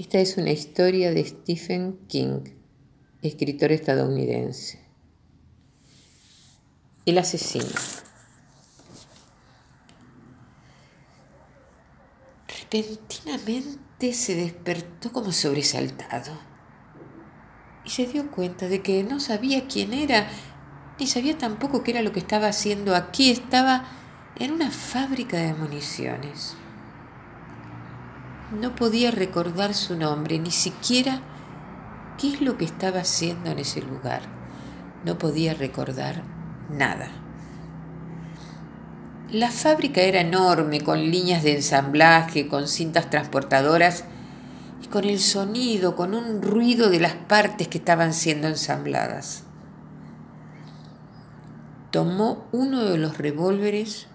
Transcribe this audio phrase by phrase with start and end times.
[0.00, 2.44] Esta es una historia de Stephen King,
[3.20, 4.80] escritor estadounidense.
[7.04, 7.66] El asesino.
[12.48, 16.32] Repentinamente se despertó como sobresaltado
[17.84, 20.30] y se dio cuenta de que no sabía quién era,
[20.98, 23.30] ni sabía tampoco qué era lo que estaba haciendo aquí.
[23.30, 23.84] Estaba
[24.36, 26.56] en una fábrica de municiones.
[28.52, 31.20] No podía recordar su nombre, ni siquiera
[32.18, 34.22] qué es lo que estaba haciendo en ese lugar.
[35.04, 36.24] No podía recordar
[36.68, 37.08] nada.
[39.30, 44.04] La fábrica era enorme, con líneas de ensamblaje, con cintas transportadoras
[44.82, 49.44] y con el sonido, con un ruido de las partes que estaban siendo ensambladas.
[51.92, 54.08] Tomó uno de los revólveres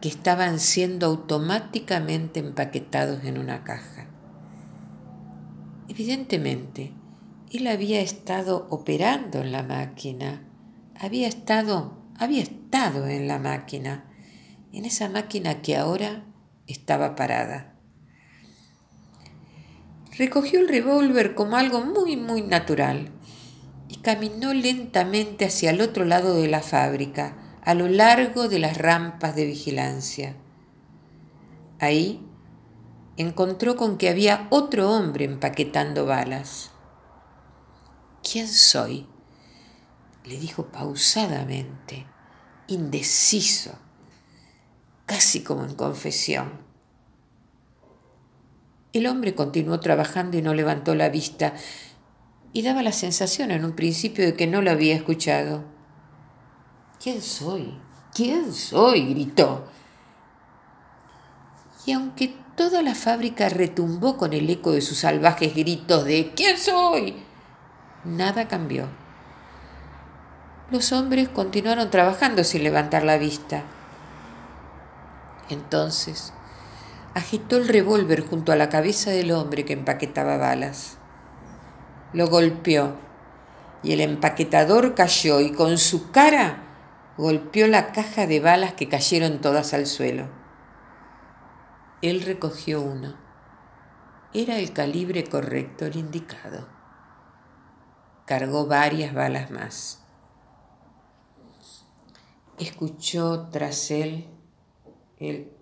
[0.00, 4.06] que estaban siendo automáticamente empaquetados en una caja.
[5.88, 6.92] Evidentemente,
[7.50, 10.46] él había estado operando en la máquina,
[10.94, 14.04] había estado, había estado en la máquina,
[14.72, 16.24] en esa máquina que ahora
[16.66, 17.74] estaba parada.
[20.16, 23.10] Recogió el revólver como algo muy, muy natural
[23.88, 28.78] y caminó lentamente hacia el otro lado de la fábrica, a lo largo de las
[28.78, 30.36] rampas de vigilancia.
[31.78, 32.26] Ahí
[33.18, 36.70] encontró con que había otro hombre empaquetando balas.
[38.22, 39.06] ¿Quién soy?
[40.24, 42.06] le dijo pausadamente,
[42.68, 43.78] indeciso,
[45.04, 46.62] casi como en confesión.
[48.94, 51.52] El hombre continuó trabajando y no levantó la vista,
[52.54, 55.76] y daba la sensación en un principio de que no lo había escuchado.
[57.00, 57.78] ¿Quién soy?
[58.12, 59.14] ¿Quién soy?
[59.14, 59.66] gritó.
[61.86, 66.58] Y aunque toda la fábrica retumbó con el eco de sus salvajes gritos de ¿Quién
[66.58, 67.22] soy?
[68.04, 68.88] Nada cambió.
[70.70, 73.62] Los hombres continuaron trabajando sin levantar la vista.
[75.48, 76.32] Entonces,
[77.14, 80.98] agitó el revólver junto a la cabeza del hombre que empaquetaba balas.
[82.12, 82.96] Lo golpeó
[83.82, 86.67] y el empaquetador cayó y con su cara
[87.18, 90.28] golpeó la caja de balas que cayeron todas al suelo.
[92.00, 93.16] Él recogió uno.
[94.32, 96.68] Era el calibre correcto, el indicado.
[98.24, 100.04] Cargó varias balas más.
[102.58, 104.28] Escuchó tras él
[105.18, 105.52] el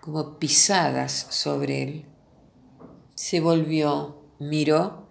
[0.00, 2.06] como pisadas sobre él.
[3.14, 5.07] Se volvió, miró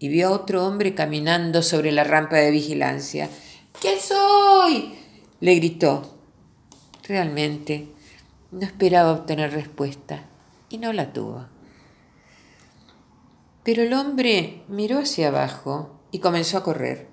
[0.00, 3.28] y vio a otro hombre caminando sobre la rampa de vigilancia.
[3.80, 4.94] ¿Quién soy?
[5.40, 6.18] le gritó.
[7.06, 7.88] Realmente
[8.50, 10.24] no esperaba obtener respuesta
[10.70, 11.46] y no la tuvo.
[13.62, 17.08] Pero el hombre miró hacia abajo y comenzó a correr.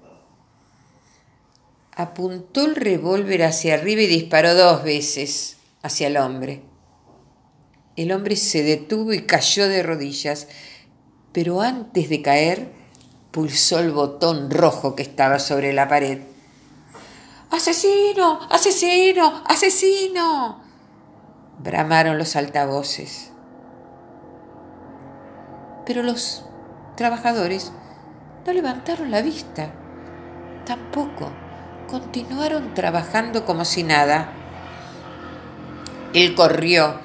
[1.91, 6.61] Apuntó el revólver hacia arriba y disparó dos veces hacia el hombre.
[7.97, 10.47] El hombre se detuvo y cayó de rodillas,
[11.33, 12.76] pero antes de caer
[13.37, 16.21] pulsó el botón rojo que estaba sobre la pared.
[17.51, 18.39] ¡Asesino!
[18.49, 19.43] ¡Asesino!
[19.45, 20.59] ¡Asesino!
[21.59, 23.29] bramaron los altavoces.
[25.85, 26.45] Pero los
[26.95, 27.71] trabajadores
[28.43, 29.71] no levantaron la vista.
[30.65, 31.31] Tampoco.
[31.87, 34.33] Continuaron trabajando como si nada.
[36.15, 37.01] Él corrió,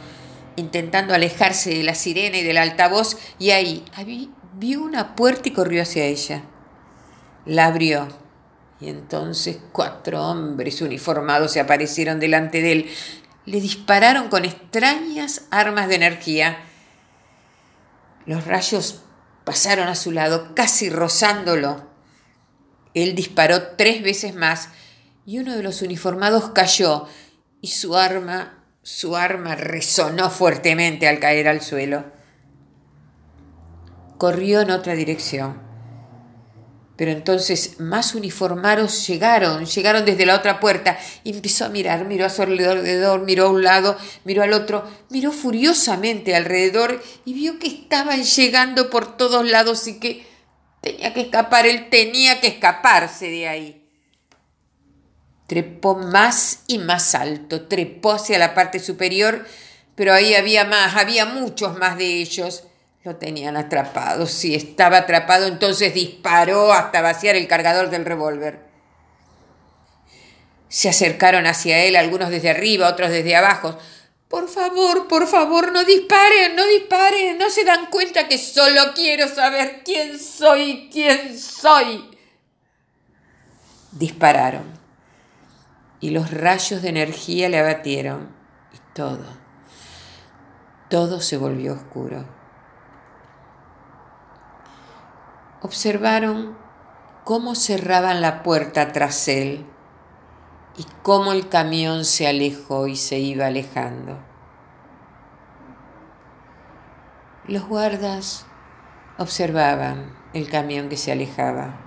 [0.57, 3.85] intentando alejarse de la sirena y del altavoz, y ahí,
[4.55, 6.43] vio una puerta y corrió hacia ella.
[7.47, 8.09] La abrió
[8.81, 12.91] y entonces cuatro hombres uniformados se aparecieron delante de él.
[13.47, 16.59] Le dispararon con extrañas armas de energía.
[18.27, 19.03] Los rayos
[19.45, 21.91] pasaron a su lado, casi rozándolo.
[22.95, 24.69] Él disparó tres veces más
[25.27, 27.07] y uno de los uniformados cayó
[27.61, 32.22] y su arma, su arma resonó fuertemente al caer al suelo
[34.23, 35.61] corrió en otra dirección.
[36.97, 42.27] Pero entonces más uniformados llegaron, llegaron desde la otra puerta y empezó a mirar, miró
[42.27, 47.59] a su alrededor, miró a un lado, miró al otro, miró furiosamente alrededor y vio
[47.59, 50.25] que estaban llegando por todos lados y que
[50.81, 53.91] tenía que escapar, él tenía que escaparse de ahí.
[55.49, 59.45] Trepó más y más alto, trepó hacia la parte superior,
[59.97, 62.69] pero ahí había más, había muchos más de ellos.
[63.05, 64.27] Lo tenían atrapado.
[64.27, 68.61] Si estaba atrapado, entonces disparó hasta vaciar el cargador del revólver.
[70.69, 73.77] Se acercaron hacia él, algunos desde arriba, otros desde abajo.
[74.29, 79.29] por favor, por favor, no disparen, no disparen, no se dan cuenta que solo quiero
[79.29, 82.09] saber quién soy, quién soy.
[83.91, 84.83] Dispararon
[86.03, 88.35] y los rayos de energía le abatieron
[88.75, 89.25] y todo,
[90.91, 92.42] todo se volvió oscuro.
[95.63, 96.57] Observaron
[97.23, 99.65] cómo cerraban la puerta tras él
[100.77, 104.19] y cómo el camión se alejó y se iba alejando.
[107.47, 108.45] Los guardas
[109.19, 111.79] observaban el camión que se alejaba.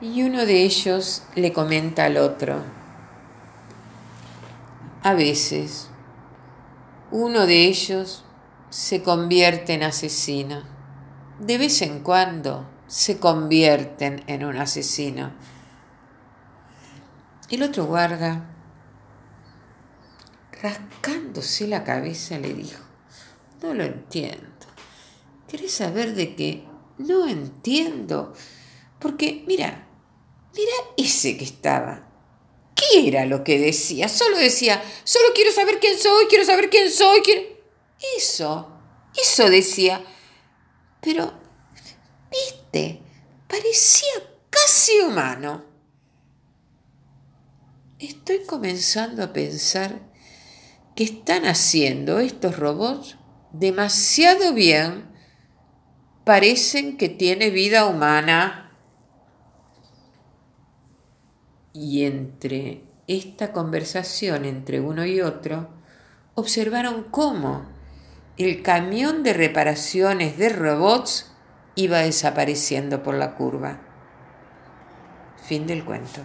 [0.00, 2.62] Y uno de ellos le comenta al otro,
[5.02, 5.90] a veces
[7.10, 8.24] uno de ellos
[8.70, 10.79] se convierte en asesino.
[11.40, 15.32] De vez en cuando se convierten en un asesino.
[17.48, 18.54] El otro guarda,
[20.60, 22.82] rascándose la cabeza, le dijo,
[23.62, 24.46] no lo entiendo.
[25.48, 26.64] ¿Querés saber de qué?
[26.98, 28.34] No entiendo.
[28.98, 29.88] Porque, mira,
[30.54, 32.06] mira ese que estaba.
[32.74, 34.08] ¿Qué era lo que decía?
[34.08, 37.20] Solo decía, solo quiero saber quién soy, quiero saber quién soy.
[37.22, 37.42] Quiero...
[38.16, 38.70] Eso,
[39.16, 40.04] eso decía.
[41.00, 41.32] Pero,
[42.30, 43.00] viste,
[43.48, 44.08] parecía
[44.50, 45.64] casi humano.
[47.98, 50.00] Estoy comenzando a pensar
[50.94, 53.16] que están haciendo estos robots
[53.52, 55.10] demasiado bien.
[56.24, 58.78] Parecen que tiene vida humana.
[61.72, 65.70] Y entre esta conversación entre uno y otro,
[66.34, 67.79] observaron cómo
[68.44, 71.32] el camión de reparaciones de robots
[71.74, 73.80] iba desapareciendo por la curva.
[75.46, 76.22] Fin del cuento.